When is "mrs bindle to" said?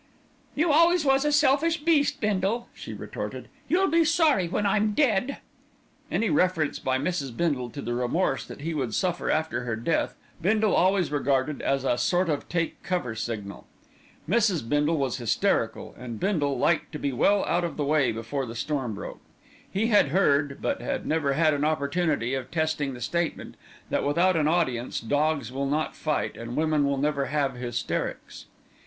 6.97-7.83